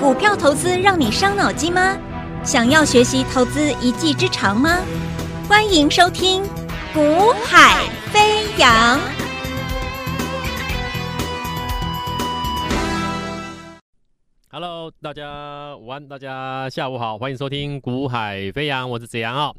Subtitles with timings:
[0.00, 1.96] 股票投资让你伤脑筋吗？
[2.44, 4.80] 想要学习投资一技之长吗？
[5.48, 6.42] 欢迎收听
[6.92, 8.98] 《股海飞扬》。
[14.50, 19.52] Hello，大家午安，大家下午好，欢迎收听《股海飞扬》，我是子阳啊。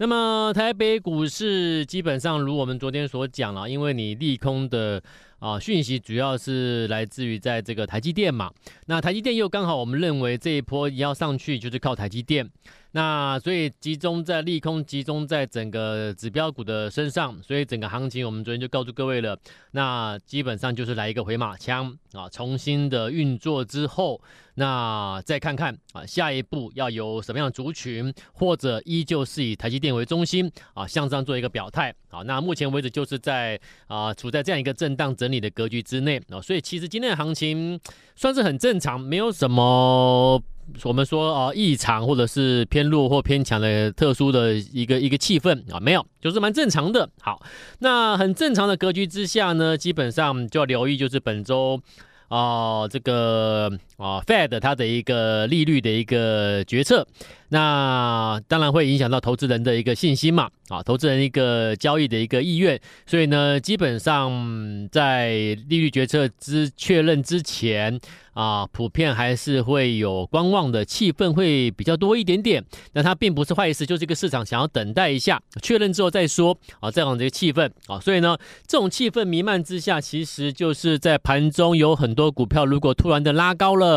[0.00, 5.02] 那么台北股市基本上如我们昨天所讲了，因为你利空的。
[5.40, 8.50] 啊，讯息主要是来自于在这个台积电嘛，
[8.88, 12.46] 那台积电又刚好我们认为这一波要上去就是靠台积电。
[12.92, 19.38] 那所以集中在利空，集中在整个指标股的身上，所以整个行情我们昨天就告诉各位了。
[19.70, 24.20] 那基本上就是来一个回马枪啊，重新的运作之后，
[24.54, 32.22] 那再看看啊，下一步要有什么样的族群，或者依旧是以台积电为中心啊，向上做一个表态啊。
[32.22, 37.78] 那目前为止就是在啊，处在这样一个震荡整理的格局之内啊，所以其实今天的行情
[38.16, 40.42] 算是很正常，没有什么。
[40.84, 47.08] 我们说啊，异常或者是偏弱或偏强的特殊的一个一个气氛啊，没有，就是蛮正常的。
[47.20, 47.40] 好，
[47.80, 51.80] 那很正常的格局之下呢，基本上就要留意，就是本周
[52.28, 57.06] 啊，这个啊，Fed 它的一个利率的一个决策。
[57.52, 65.30] 那当然会影响到投资人的一个信心嘛，啊，投资人一个交易的一个意愿，所以呢，基本上在
[65.68, 68.00] 利率决策之确认之前
[68.34, 72.64] 啊，普遍还是会有观望的气氛会比较多一点点。
[72.92, 83.89] 那它并不是坏事，就是这个市场想要等待一下确认之后再说啊，这样的一个气氛啊，所以呢，这种气氛弥漫之下，其实就是在盘中有很多股票如果突然的拉高了，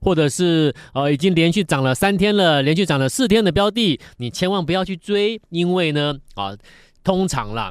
[0.00, 2.96] 或者是呃已经连续涨了三天了，连续涨。
[2.96, 6.56] 了四天的标的，你千万不要去追，因为呢，啊，
[7.04, 7.70] 通常啦，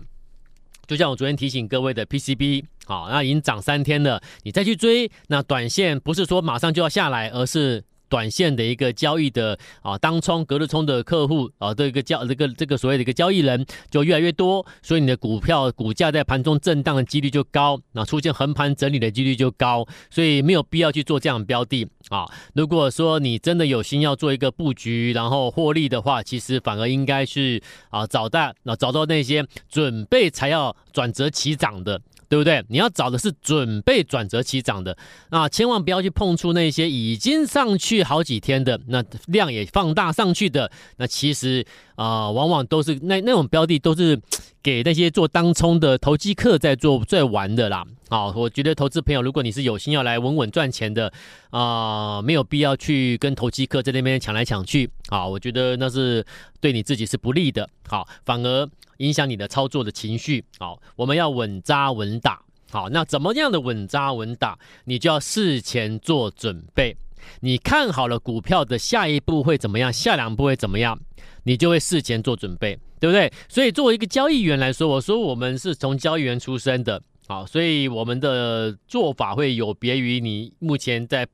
[0.85, 7.83] 就像我昨天提醒各位的 PCB，好，那已经涨三天了，你再去追，那短线不是说马上就要下来，而是。
[8.15, 22.25] 短线的一个交易的啊，当冲、隔日冲的客户啊，这个交这个这个所谓的一个交易人就越来越多，所以你的股票股价在盘中震荡的几率就高，那出现横盘整理的几率就高，所以没有必要去做这样的标的啊。
[22.53, 31.99] 如果说你真的有心要做一个布局，然后获利的话，其实反而应该是啊，找到那找到那些准备才要转折起涨的。
[32.35, 32.61] 对不对？
[32.67, 34.97] 你要找的是准备转折起涨的，
[35.29, 44.19] 啊千万不要去碰触那些已经上去好几天的，那量也放大上去的，那其实啊、往往都是那那种标的都是
[44.65, 47.85] 给那些做当冲的投机客在做在玩的啦。
[48.09, 51.13] 好，我觉得投资朋友，如果你是有心要来稳稳赚钱的
[51.51, 56.25] 啊、没有必要去跟投机客在那边抢来抢去啊，我觉得那是
[56.59, 57.69] 对你自己是不利的。
[57.87, 58.67] 好，反而。
[58.99, 64.57] 影响你的操作的情绪，好，我们要稳扎稳打，好，那怎么样的稳扎稳打？
[64.85, 66.95] 你就要事前做准备，
[67.41, 70.99] 你看好了股票的下一步会怎么样，下两步会怎么样，
[71.43, 73.31] 你就会事前做准备，对不对？
[73.47, 81.27] 所以作为一个交易员来说，我说我们是从交易员出身的，好，所以我们的做法会有别于你目前在。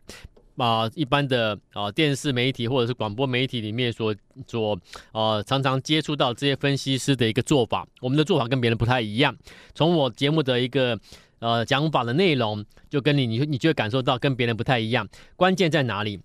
[0.58, 4.14] 啊，一般的啊电视媒体或者是广播媒体里面所
[4.46, 4.80] 所
[5.12, 9.36] 呃常常接触到这些分析师的一个做法，我们的做法跟别人不太一样。
[9.74, 11.00] 从我节目的一个
[11.42, 15.06] 呃讲法的内容，就跟你你你就会感受到跟别人不太一样。
[15.36, 16.22] 关键在哪里？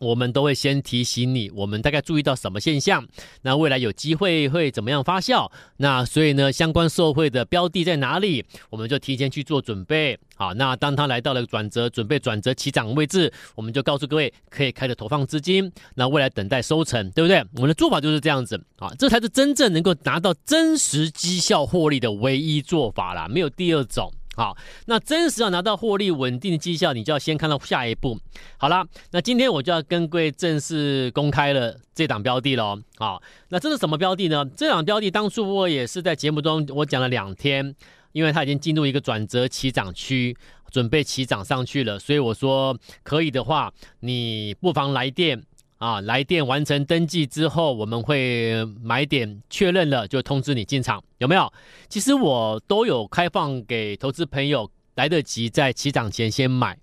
[0.00, 3.06] 我们都会先提醒你，我们大概注意到什么现象，
[3.42, 5.50] 那未来有机会会怎么样发酵？
[5.78, 8.42] 那所以呢，相关受惠的标的在哪里？
[8.70, 10.18] 我们就提前去做准备。
[10.36, 15.70] 好，那当他来到了转折，准备转折起涨位置，我们就告诉各位可以开始投放资金。
[15.96, 17.44] 那未来等待收成，对不对？
[17.56, 24.10] 我们的做法就是这样子啊，这才是真正能够拿到真实绩效获利的唯一做法啦，没有第二种。
[24.36, 28.18] 好，那真实要拿到获利稳定的绩效，你就要先看到下一步。
[28.56, 32.80] 好了，那今天我就要跟各位正式公开了这档标的喽。
[32.96, 34.44] 好，那这是什么标的呢？
[34.56, 37.74] 这档标的当初我也是在节目中我讲了两天，
[38.12, 40.36] 因为它已经进入一个转折起涨区，
[40.70, 45.42] 准备起涨上去了，所以我说可以的话，你不妨来电。
[45.80, 51.50] 啊，来电完成登记之后，我们会买点确认了就通知你进场，有没有？
[51.88, 56.76] 其实我都有开放给投资朋友，来得及在起涨前先买，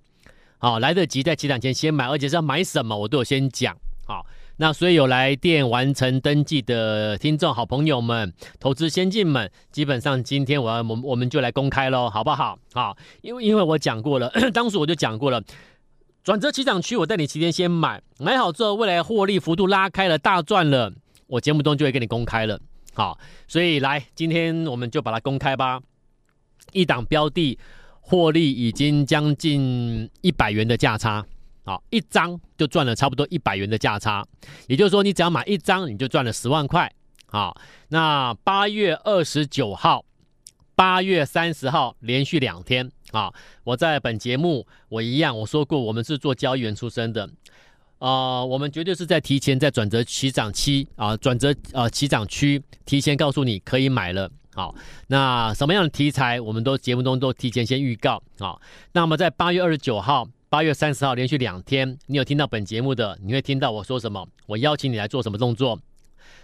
[0.58, 3.78] 好，来得及在起涨前先买，而且是要买什么我都有先讲，
[4.08, 12.58] 好，那所以有来电完成登记的听众好朋友们，投资先进们，基本上今天我要我我们就来公开喽，好不好？
[12.74, 15.40] 好，因为因为我讲过了， 当时我就讲过了。
[16.28, 20.92] 转折起涨区，我带你提前先买，买好之后，未来获利幅度拉开了，大赚了，
[21.26, 22.60] 我节目中就会给你公开了。
[22.94, 25.80] 好，所以来，今天我们就把它公开吧。
[26.74, 27.58] 一档标的
[28.02, 31.26] 获利已经将近一百元的价差
[31.64, 34.28] 好，一张就赚了差不多一百元的价差，
[34.68, 36.92] 也就是说，你只要买一张，你就赚了十万块。
[37.28, 37.56] 好，
[37.88, 40.04] 那八月二十九号、
[40.76, 43.34] 八月三十号连续两天啊，
[43.64, 47.26] 我在本节目我一样我说过，我们是做交易员出身的，
[48.00, 54.30] 啊、呃，我们绝对是在提前在转折起涨期啊，转折呃起涨区提前告诉你可以买了。
[54.54, 54.74] 好，
[55.08, 58.22] 那什么样的题材，我们都节目中都提前先预告。
[58.40, 58.60] 好，
[58.92, 64.28] 那么在八月二十九号、八月三十号连续两天，你有听到本节目的，你会听到我说什么？
[64.48, 65.80] 我邀请你来做什么动作？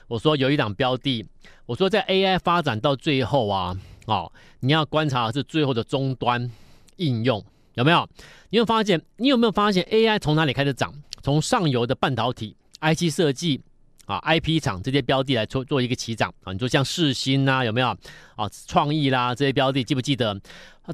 [0.08, 1.26] 我说有一档标的，
[1.66, 6.50] 我说在 AI 发展到最后啊，哦，你要观察的是最后的终端
[6.98, 7.44] 应用
[7.76, 8.08] 有没有？
[8.50, 9.02] 你有发现？
[9.18, 10.94] 你有没有发现 AI 从哪里开始涨？
[11.22, 13.62] 从上游的半导体、IC 设计
[14.06, 16.52] 啊、IP 厂这些标的来做做一个起涨啊。
[16.52, 17.88] 你说像世新呐，有没有
[18.36, 18.50] 啊？
[18.68, 20.40] 创意啦这些标的记不记得？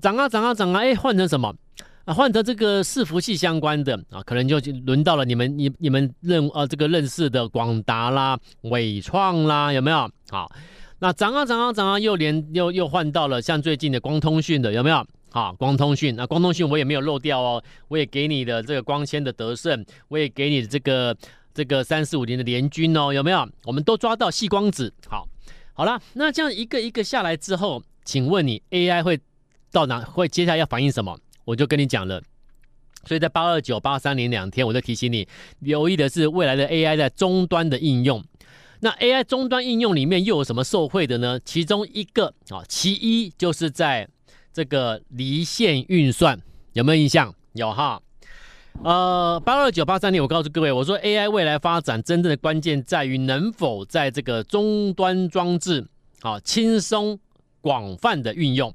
[0.01, 0.81] 涨啊涨啊涨啊！
[0.81, 1.53] 哎，换成什么？
[2.05, 10.09] 啊，换成这个伺服器相关的啊，可能就轮到了你们你你们认呃这个认识的广达啦、伟创啦，有没有？
[10.29, 10.51] 好，
[10.99, 15.05] 那涨啊涨啊涨啊，又连又又换到了像最近的光通讯的，有没有？
[15.31, 21.15] 好，光通讯，那光通讯我也没有漏掉哦，我也给你的这个光纤的德胜，我也给你的这个
[21.53, 23.47] 这个三四五零的联军哦，有没有？
[23.65, 25.27] 我们都抓到细光子，好，
[25.73, 29.19] 好了，那这样一个一个下来之后，请问你 AI 会
[29.71, 30.01] 到哪？
[30.01, 31.17] 会接下来要反映什么？
[31.45, 32.21] 我就跟你讲了，
[33.05, 35.27] 所以在八二九、八三零两天，我就提醒你
[35.59, 38.21] 留意的是未来的 AI 在终端的应用。
[38.81, 41.39] 那 AI 终端应用里面又有什么受惠的呢？
[41.43, 44.07] 其中一个啊，其一就是在
[44.53, 46.39] 这个离线运算，
[46.73, 47.33] 有没有印象？
[47.53, 48.01] 有哈。
[48.83, 55.85] 呃，八二九、八三零，我告诉各位，我说 AI 未来发展真正的关键在于能否在这个终端装置
[56.21, 57.19] 啊轻松
[57.59, 58.73] 广泛的运用。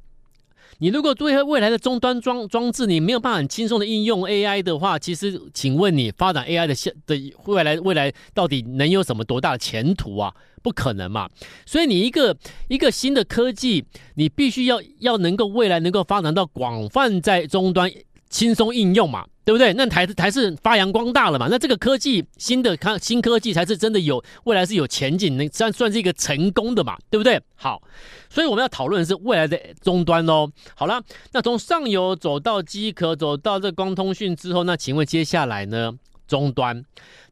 [0.79, 7.17] 你如果对未来的终端装装置你没有办法很轻松的应用 AI 的话，其实请问你发展 AI 的现的
[7.47, 10.35] 未来未来到底能有什么多大的前途啊？
[10.63, 11.29] 不可能嘛！
[11.67, 12.35] 所以你一个
[12.69, 13.85] 一个新的科技，
[14.15, 17.91] 你必须要要能够未来能够发展到广泛在终端
[18.35, 19.25] 轻松应用嘛。
[19.47, 19.75] 对不对？
[19.75, 21.49] 那才才是发扬光大了嘛。
[21.51, 27.39] 那这个科技新的看新科技才是真的有未来是有前景，那算算是一个成功的嘛，对不对？
[27.55, 27.83] 好，
[28.31, 30.51] 所以我们要讨论的是未来的终端哦。
[30.75, 30.99] 好了，
[31.33, 35.93] 那从上游走到机壳，走到这光通讯之后，那请问接下来呢？
[36.27, 36.83] 终端，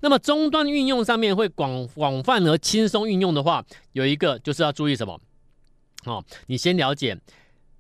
[0.01, 5.19] 那么终端运用上面会广广泛而轻松运用的话，有一个就是要注意什么？
[6.05, 7.17] 哦，你先了解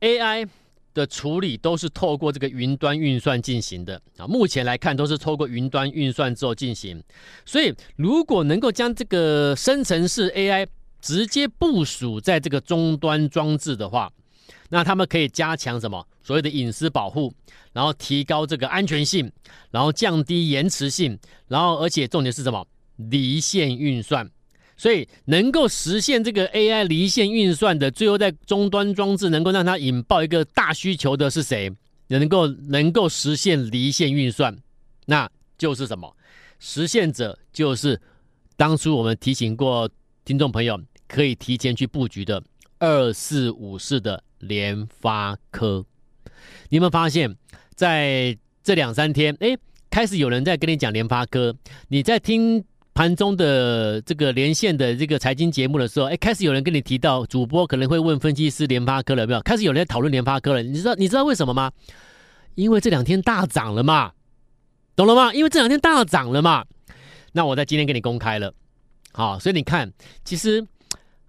[0.00, 0.48] AI。
[0.94, 7.02] 的处理都是透过这个云端运算进行的啊，目前来看都是透过云端运算之后进行，
[7.44, 10.66] 所以如果能够将这个生成式 AI
[11.00, 14.12] 直接部署在这个终端装置的话，
[14.68, 16.06] 那他们可以加强什么？
[16.22, 17.32] 所谓的隐私保护，
[17.72, 19.30] 然后提高这个安全性，
[19.70, 21.18] 然后降低延迟性，
[21.48, 22.66] 然后而且重点是什么？
[22.96, 24.30] 离线运算。
[24.82, 31.70] 所以能够实现这个 AI 离线运算的，最后在终端装置能够让它引爆一个大需求的是谁？
[32.08, 34.58] 能够能够实现离线运算，
[35.06, 36.16] 那就是什么？
[36.58, 38.00] 实现者就是
[38.56, 39.88] 当初我们提醒过
[40.24, 40.76] 听众朋友
[41.06, 42.42] 可以提前去布局的
[42.80, 45.86] 二四五四的联发科。
[46.70, 47.36] 你有没有发现，
[47.76, 49.56] 在这两三天，哎，
[49.88, 51.54] 开始有人在跟你讲联发科，
[51.86, 52.64] 你在听。
[52.94, 59.40] 盘中的这个连线的这个财经节目的时候，哎，开始有人跟你提到，主播可能会问分析师联发科了没有？
[59.40, 61.72] 开始有人在讨论联发科了，你知道你知道为什么吗？
[62.54, 64.12] 因为这两天大涨了嘛，
[64.94, 65.32] 懂了吗？
[65.32, 66.66] 因为这两天大涨了嘛。
[67.32, 68.52] 那我在今天给你公开了，
[69.12, 69.90] 好，所以你看，
[70.22, 70.62] 其实，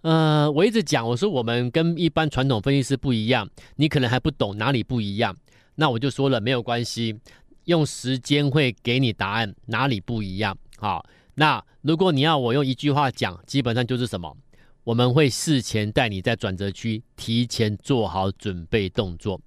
[0.01, 5.33] 呃，我一直讲，我说我们跟一般传统分析师不一样，你可能还不懂哪里不一样，
[5.75, 7.17] 那我就说了，没有关系，
[7.63, 11.05] 用时间会给你答案，哪里不一样，好。
[11.35, 14.35] 那如果你要我用一句话讲，基本上就是什么？
[14.83, 19.39] 我们会事前带你在转折区提前做好准备动作。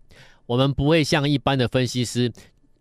[0.47, 2.33] 我们不会像一般的分析师，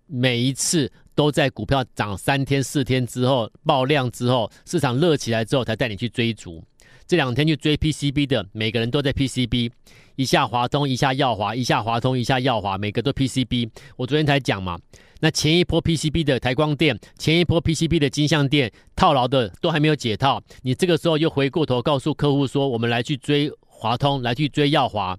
[0.08, 6.64] 每一次都在股票涨三天四天之后爆量之后，市场热起来之后才带你去追逐。
[7.08, 9.72] 这两天去追 PCB 的，每个人都在 PCB，
[10.16, 13.70] 一下华通，一下耀华，一下华通，一下耀华，每个都 PCB。
[13.96, 14.80] 我昨天才讲嘛。
[15.22, 25.18] 那前一波 PCB 的台光电，前一波 PCB 的金像电套牢的都还没有解套，你这个时候又回过头告诉客户说，我们来去追华通，来去追耀华，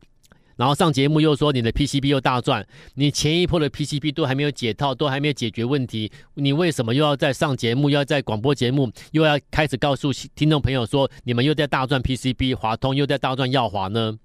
[0.57, 14.19] 然后上节目又说你的 PCB 又大赚，你前一波的 PCB 都还没有解套，都还没有解决问题，你为什么又要再上节目，又要在广播节目又要开始告诉听众朋友说，你们又在大赚 PCB，华通又在大赚耀华呢？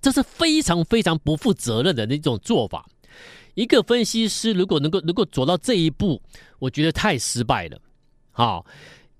[0.00, 2.88] 这是非常非常不负责任的那种做法。
[3.54, 6.22] 一个分析师如果能够能够走到这一步，
[6.60, 7.78] 我觉得太失败了。
[8.30, 8.64] 好，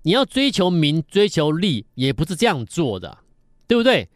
[0.03, 3.17] 你要追求名、追求利，也不是这样做的，
[3.67, 4.07] 对不对？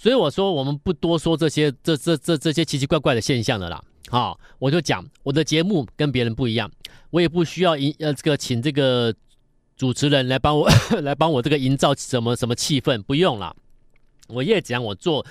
[0.00, 3.82] 所以我说，我们不多说这些这这这这些奇奇怪怪的现象的啦。
[4.10, 6.70] 好，我就讲我的节目跟别人不一样，
[7.10, 9.12] 我也不需要营呃这个请这个
[9.76, 10.70] 主持人来帮我
[11.02, 13.52] 来帮我这个营造什么什么气氛，不用了。
[14.28, 15.26] 我也讲我做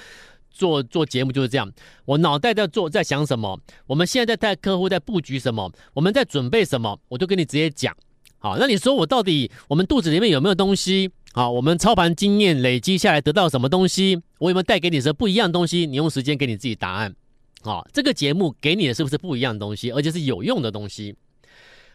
[0.51, 1.71] 做做节目就是这样，
[2.03, 7.95] 我脑袋在做在想什么，我们现在在带客户在布局什么，我们在准备什么，我就跟你直接讲。
[8.39, 11.09] 好，那你说我到底我们肚子里面有没有东西？
[11.37, 14.19] 好，我们操盘经验累积下来得到什么东西？
[14.39, 15.85] 我有没有带给你什不一样的东西？
[15.85, 17.13] 你用时间给你自己答案。
[17.61, 21.15] 好，这个节目给你的是不是不一样的东西，而且是有用的东西？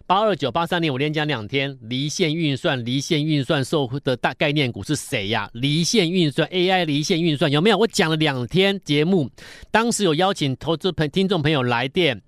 [0.06, 5.50] 八二九八三年我连讲两天离线运算，离线运算受的大概念股是谁呀？
[5.54, 7.76] 离线运算 AI 离线运算有没有？
[7.76, 9.28] 我讲了两天节目，
[9.72, 12.22] 当时有邀请投资朋听众朋友来电。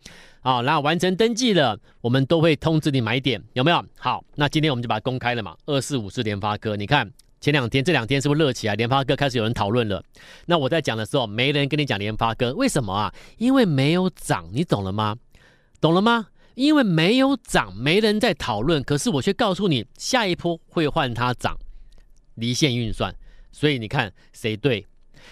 [0.45, 3.83] 好，然后完成登记了，我们都会通知你买点，有没有？
[3.99, 5.57] 好，那今天我们就把它公开了嘛。
[5.65, 7.11] 二四五四联发科，你看
[7.41, 8.75] 前两天这两天是不是热起来？
[8.75, 10.05] 联发科开始有人讨论了。
[10.45, 13.15] 那我在讲的时候，没人跟你讲联发科，为什么啊？
[13.39, 15.17] 因为没有涨，你懂了吗？
[15.81, 16.27] 懂了吗？
[16.57, 18.85] 因为没有涨，没人在讨论。
[18.85, 21.57] 可是我却告诉你，下一波会换它涨，
[22.35, 23.17] 离线运算。
[23.51, 24.85] 所以你看谁对？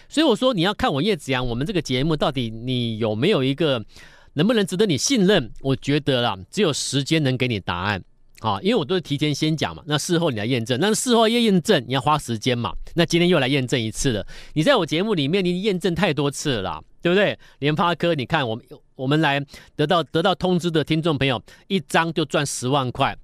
[0.08, 3.84] 所以我说你要看我叶子阳，我们这个节目到底你有没有一个？
[4.34, 5.52] 能不能值得你信任？
[5.60, 8.02] 我觉得啦，只有时间能给你答案
[8.40, 12.72] 啊，因为我都是提前先讲嘛，那事后你来验证，那事后要验证，你要花时间嘛。
[12.94, 17.38] 那今天又来验证一次了，你在我节目里面你验证太多次了，对不对？
[17.60, 18.64] 联发科，你看我们
[18.96, 19.44] 我们来
[19.76, 23.16] 得到得到通知的听众朋友，一张就赚十万块。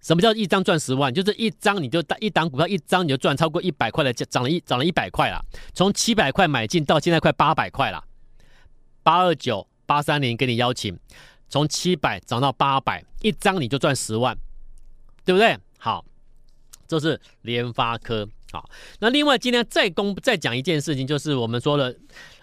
[0.00, 1.12] 什么叫一张赚十万？
[1.12, 8.04] 就是一张你就一档股票一张你就赚超过一百块的，涨了一涨了一百块了，从七百块买进到现在快八百块了，
[9.02, 9.66] 八二九。
[9.90, 10.96] 八三零给你邀请，
[11.48, 14.38] 从七百涨到八百，一张你就赚十万，
[15.24, 15.58] 对不对？
[15.78, 16.04] 好，
[16.86, 18.28] 这是联发科。
[18.52, 18.70] 好，
[19.00, 21.92] 那另外今天再公再讲一件事情，就是我们说了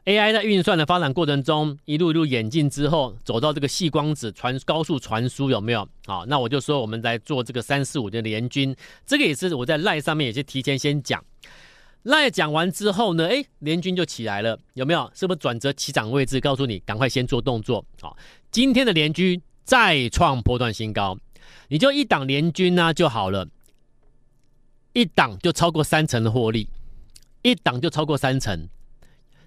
[0.03, 5.87] AI 在运算的发展过程中，一路一路演进之后，走到这个细光子传高速传输有没有？
[6.05, 8.75] 好，那我就说我们来做这个三四五的联军，
[9.05, 11.23] 这个也是我在赖上面也是提前先讲。
[12.09, 13.27] 那讲完之后呢？
[13.27, 15.11] 哎，联军就起来了，有没有？
[15.13, 16.39] 是不是转折起涨位置？
[16.39, 17.83] 告诉你，赶快先做动作。
[18.01, 18.15] 好，
[18.49, 21.17] 今天的联军再创波段新高，
[21.67, 23.49] 你就一档联军呢就好了，
[24.93, 26.69] 一档就超过三成的获利，
[27.41, 28.69] 一档就超过三成，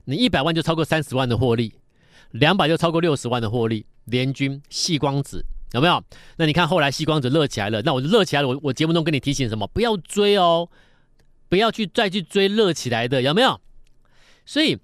[0.04, 1.72] 你一百万就超过三十万的获利，
[2.32, 3.86] 两百就超过六十万的获利。
[4.04, 6.02] 联军细光子有没有？
[6.36, 8.48] 那你看后来细光子热起来了，那我就热起来了。
[8.48, 9.66] 我我节目中跟你提醒什么？
[9.68, 10.68] 不要追哦。
[11.50, 13.60] 不要去再去追热起来的，有没有？
[14.46, 14.78] 所以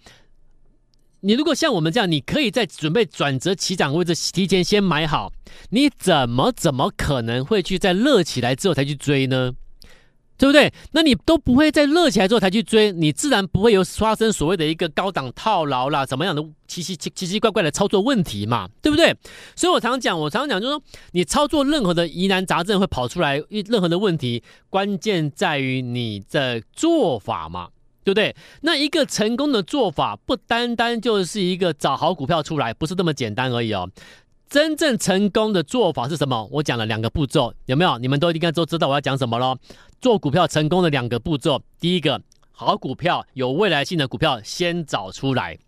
[1.20, 5.32] 你如果像我们这样，你可以在准备转折起涨位置提前先买好，
[5.70, 9.52] 你怎么怎么可能会去在热起来之后才去追呢？
[10.38, 10.72] 对不对？
[10.92, 19.16] 那你都不会在热起来之后才去追，你自然不会有发生所谓的一个高档套牢啦，怎么样的奇奇奇奇奇怪怪的操作问题嘛，对不对？
[19.54, 27.68] 所以我常讲，我常讲，就是说你操作任何的疑难杂症会跑出来，任何的问题，关键在于你的做法嘛，
[28.04, 28.34] 对不对？
[28.60, 33.88] 那一个成功的做法，不单单就是一个找好股票出来，不是这么简单而已哦。
[34.48, 36.48] 真正成功的做法是什么？
[36.52, 37.98] 我讲了两个步骤，有没有？
[37.98, 39.58] 你们都应该都知道我要讲什么咯。
[40.00, 42.20] 做股票成功的两个步骤，第一个，
[42.52, 45.58] 好股票有未来性的股票先找出来，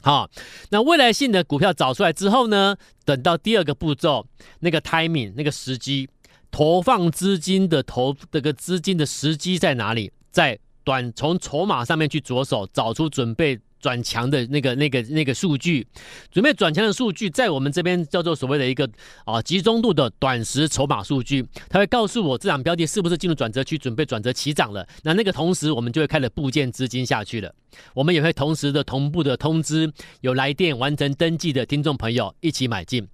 [0.00, 0.30] 好，
[0.70, 4.26] 那未来性的股票找出来之后呢，等到第二个步骤，
[4.60, 6.08] 那个 timing 那个时机，
[6.52, 10.12] 投放资金的投这个资金的时机在哪里？
[10.30, 13.58] 在短从筹码上面去着手找出准备。
[13.80, 15.86] 转强的那个、那个、那个数据，
[16.30, 18.88] 准备转强的数据，在我们这边叫做所谓的一个
[19.24, 24.86] 啊集中度的短时筹码数据，它会告诉我这档标的是不是进入转折区，准备转折起涨了。
[25.02, 27.54] 那那个同时，我们就会开始布件资金下去了。
[27.94, 33.06] 我们也会同时的同步的通知有来电完成登记的听众朋友一起买进。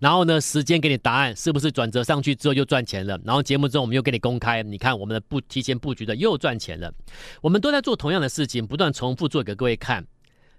[0.00, 3.18] 然后呢，时间给你答案，是不是转折上去之后又赚钱了？
[3.24, 6.92] 然后节目中我们又给你公开，你看我们的布提前布局的又赚钱了。
[7.40, 10.06] 我们都在做同样的事情，不断重复做给各位看，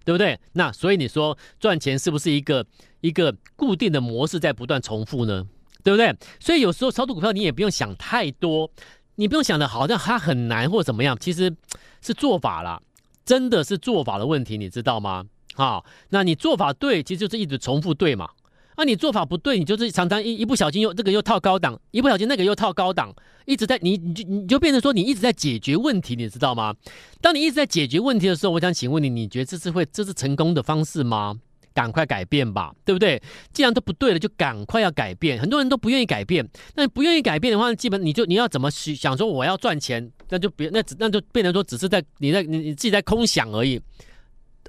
[0.03, 0.39] 对不对？
[0.53, 2.65] 那所以你说赚钱是不是一个
[3.01, 5.45] 一个固定的模式在不断重复呢？
[5.83, 6.15] 对不对？
[6.39, 8.69] 所以有时候操作股票你也不用想太多，
[9.15, 11.55] 你不用想的好像它很难或怎么样，其实
[12.01, 12.81] 是做法啦，
[13.23, 15.25] 真的是做法的问题，你知道吗？
[15.53, 18.29] 好，那你做法对，其实就是一直重复对嘛。
[18.77, 23.11] 那、你做法不对，你就是常常一一不小心又这个又套高档，一不小心那个又套高档，
[23.45, 26.75] 一直在你你就你就变成说你一直在解决问题，你知道吗？
[27.19, 31.35] 当你一直在解决问题的时候，我想请问你，你觉得这是会这是成功的方式吗？
[31.73, 33.21] 赶快改变吧，对不对？
[33.53, 35.39] 既然都不对了，就赶快要改变。
[35.39, 43.81] 很多人都不愿意改变，那不愿意改变的话，基本你就你要怎么想说我要赚钱，那就别那只那就变成说只是在你在你你自己在空想而已。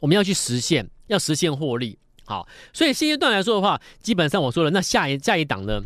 [0.00, 1.98] 我们要去实现，要实现获利。
[2.28, 5.80] 好，所以现阶段来说的话，基本上我说了，那下一下一档呢？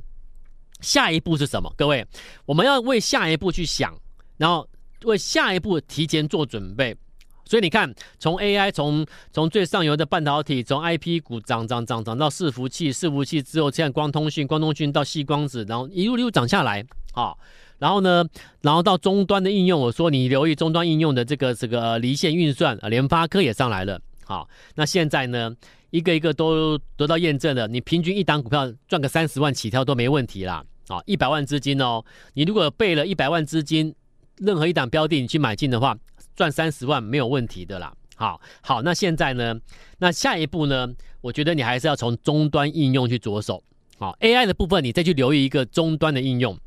[0.80, 1.72] 下一步是什么？
[1.76, 2.04] 各位，
[2.44, 3.96] 我们要为下一步去想，
[4.38, 4.68] 然后
[5.04, 6.96] 为下一步提前做准备。
[7.44, 16.84] 所以你看，从 AI，从从最上游的半导体，从 IP 股涨涨涨涨到伺服器，伺服器之后，现在光通讯，光通讯到细光子，然后一路一路涨下来。
[17.12, 17.38] 好，
[17.78, 18.24] 然后呢，
[18.62, 24.00] 然后到终端的应用，我说你留意终端应用的这个这个离线运算啊，联发科也上来了。
[24.24, 25.54] 好，那现在呢？
[25.92, 30.64] 一个一个都得到验证了，你平均一档股票赚个三十万起跳都没问题啦。
[30.88, 33.94] 啊，一百万资金哦，你如果备了一百万资金，
[34.38, 35.94] 任何一档标的你去买进的话，
[36.34, 37.92] 赚三十万没有问题的啦。
[38.16, 39.54] 好，好，那现在呢？
[39.98, 40.88] 那下一步呢？
[41.20, 43.62] 我觉得你还是要从终端应用去着手。
[43.98, 46.58] 好，AI 的部分你再去留意一个终端的应用。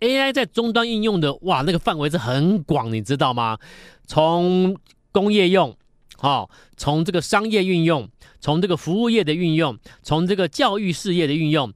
[0.00, 3.58] AI 在终端应用的哇，那个范围是很广，你知道吗？
[4.06, 4.76] 从
[5.10, 5.74] 工业用。
[6.24, 8.08] 好，从这个商业运用，
[8.40, 11.70] 从这个服务业的运用，从这个教育事业的运用，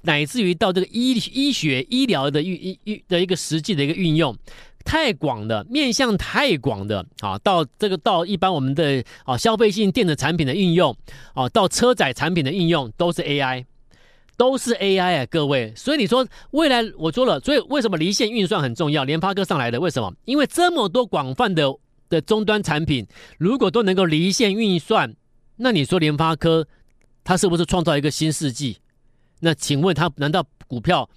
[0.00, 4.36] 乃至于到这个医医学医疗的运运的一个实际的一个运用，
[4.84, 10.96] 太广的，面向太广的啊，到这个到一般我们的啊消费性电子产品的运用
[11.34, 13.64] 啊，到车载产品的应用，都是 AI，
[14.36, 15.72] 都是 AI 啊，各位。
[15.76, 19.04] 所以你说未来我说了，所以为什么离线运算很重要？
[19.04, 20.12] 联发科上来的，为什么？
[20.24, 21.72] 因为这么多广泛的。
[22.12, 23.06] 的终端产品
[23.38, 25.16] 如果都能够离线运算，
[25.56, 26.68] 那你说联发科
[27.24, 28.76] 它是不是创造一个新世纪？
[29.40, 31.08] 那请问它难道股票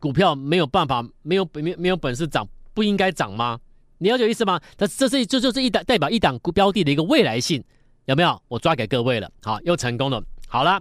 [0.00, 3.60] 股票没有办法没有没没有本事涨，不应该涨吗？
[3.98, 4.58] 你了解意思吗？
[4.78, 7.62] 它这是这就是一档代表一档标的的一个未来性，
[8.06, 8.42] 有没有？
[8.48, 10.22] 我抓给各位了，好，又成功了。
[10.48, 10.80] 好了，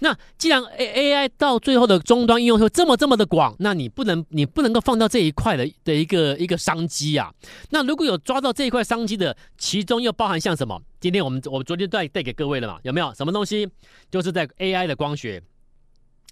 [0.00, 7.32] 那既然 A AI 到最后的终端应用会这么这么的广，那你不能你不能够放到这一块的的一个一个商机啊。
[7.70, 10.80] 那如果有抓到这一块商机的，其中又包含像什么？
[11.00, 12.78] 今天我们我昨天带带给各位了嘛？
[12.82, 13.66] 有没有什么东西？
[14.10, 15.42] 就是在 AI 的光学，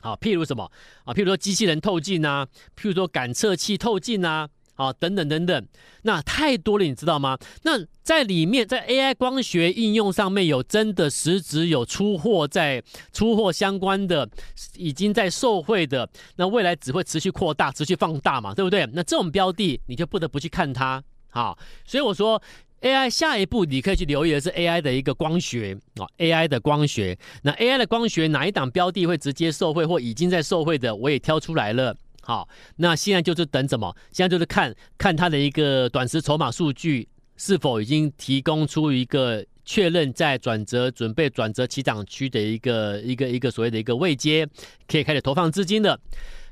[0.00, 0.70] 好，譬如什么
[1.04, 1.14] 啊？
[1.14, 4.48] 譬如说机器人透镜啊，譬如说感测器透镜啊。
[4.74, 5.66] 好，等等等等，
[6.02, 7.38] 那太多了，你知道吗？
[7.62, 12.82] 那在里面，在 AI 光学应用上面有真的实质有出货，在
[13.12, 14.28] 出货相关的，
[14.76, 18.84] 已经在受惠的，那未来只会持续扩大、持续放大嘛，对不对？
[18.92, 21.02] 那这种标的，你就不得不去看它。
[21.30, 22.42] 好，所以我说
[22.80, 27.16] AI 下一步你可以去留意的是 AI 的一个光学啊，AI 的光学。
[27.42, 31.96] 那 AI 的光学哪一档标的会直接受惠或已经在受惠的，我也挑出来了。
[32.24, 33.94] 好，那现在就是等什么？
[34.10, 37.06] 现在就是看看它的一个短时筹码数据
[37.36, 44.48] 是否已经提供出一个确认在转折、准备转折起涨区的一个一个一个所谓的一个位阶，
[44.88, 46.00] 可以开始投放资金的。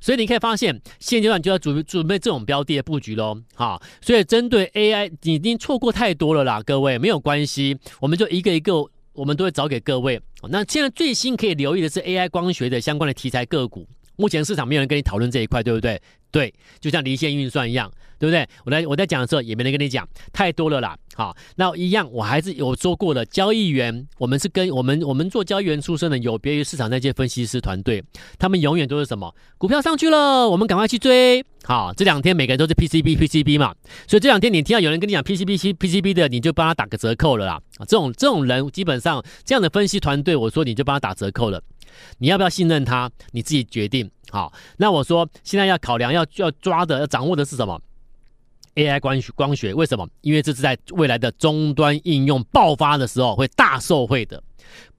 [0.00, 3.40] 所以你可以发现，现阶段就要准备准备这种标的的布局喽。
[3.54, 10.20] 好，所以针对 AI，你已经错过太多了啦，各位没有关系，我们就一个一个，我们都会找给各位。
[10.48, 13.87] 那现在最新可以留意的是 AI 光学的相关的题材个股。
[14.16, 16.01] 目前市场没有人跟你讨论这一块，对不对？
[16.33, 18.49] 对，就像离线运算一样，对不对？
[18.64, 20.97] 我在我在讲的时候也没人跟你讲，太多了啦。
[21.14, 28.03] 好，那一样，我还是有说过的，交易员，我们是跟我们我们做交易员出身的，有别于市场那些分析师团队，
[28.38, 29.35] 他们永远都是什么？
[29.59, 31.45] 股票上去了，我们赶快去追。
[31.64, 33.75] 好，这两天每个人都是 PCB PCB 嘛，
[34.09, 37.61] 所以这两天你听到有人跟你讲 PCB C PCB 的，你就帮他打个折扣了啦。
[37.81, 41.62] 这种这种人基本上这样的分析团队，我说你就帮他打折扣了。
[42.18, 43.11] 你要不要信任他？
[43.33, 44.11] 你自己决定。
[44.33, 47.79] 好，那我说现在要考量、要要抓的、要掌握的是什么
[48.77, 50.09] ？AI 光学光学，为什么？
[50.23, 54.42] 因为这是在未来的终端应用爆发的时候会大受惠的。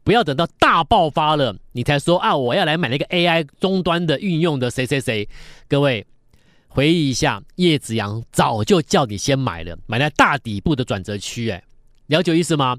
[0.04, 5.28] 不要等到大爆发了，你才说啊，我要来买那个 AI 终端的运用的谁谁谁。
[5.68, 6.06] 各位
[6.68, 11.50] 回忆一下，叶子阳早就叫你先买了，买在大底部的转折区。
[11.50, 11.64] 哎，
[12.06, 12.78] 了解意思吗？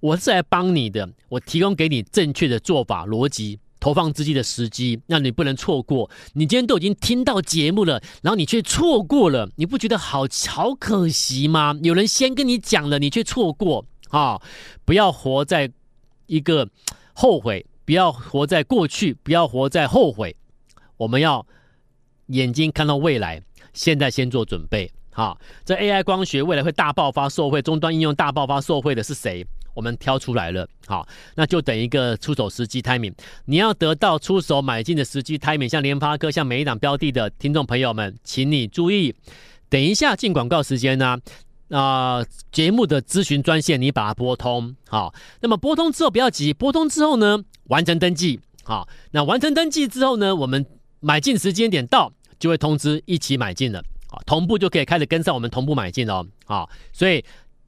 [0.00, 6.08] 我是来帮你的，我提供给你正确的做法逻辑，投放资金的时机，那你不能错过。
[6.32, 11.78] 你今天都已经听到节目了，然后你却错过了，你不觉得好好可惜吗？
[11.82, 14.40] 有人先跟你讲了，你却错过啊！
[14.86, 15.70] 不要活在
[16.24, 16.66] 一个
[17.12, 20.34] 后悔，不要活在过去，不要活在后悔。
[20.96, 21.46] 我们要
[22.28, 23.42] 眼睛看到未来，
[23.74, 24.90] 现在先做准备。
[25.10, 29.46] 好，这 AI 光学未来会大爆发，受惠终端应用大爆发，受惠的是谁？
[29.74, 33.12] 我们挑出来了，好，那就等一个出手时机 timing。
[33.44, 39.14] 你要得到出手买进的时机 timing，像联发科，像每一档标的的听众朋友们，请你注意，
[39.68, 41.18] 等一下进广告时间呢、
[41.68, 44.74] 啊，啊、呃、节目的咨询专线，你把它拨通。
[44.88, 48.40] 好，那么拨通之后不要急，拨通之后呢，完成登记。
[48.62, 50.64] 好，那完成登记之后呢，我们
[51.00, 53.82] 买进时间点到，就会通知一起买进了。
[54.06, 56.24] 好，同步就可以开始跟上我们同步买进了。
[56.46, 57.22] 好，所以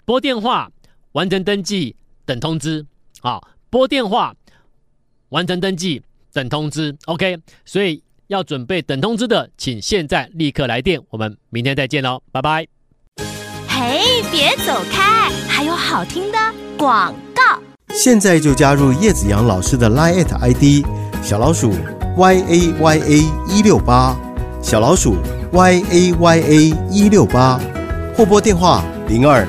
[0.06, 0.70] 拨电话
[1.16, 2.84] 完成登记等通知。
[3.22, 4.34] 好，拨电话
[5.30, 6.94] 完成登记等通知。
[7.06, 11.00] OK，所以要准备等通知的，请现在立刻来电。
[11.08, 12.66] 我们明天再见喽，拜拜。
[13.66, 16.38] 嘿，别走开，还有好听的
[16.76, 17.42] 广告。
[17.94, 20.84] 现在就加入叶子阳老师的 Line ID
[21.22, 21.72] 小老鼠
[22.18, 24.14] y a y a 一六八，
[24.62, 25.16] 小老鼠
[25.50, 27.58] y a y a 一六八，
[28.14, 29.48] 或拨电话零二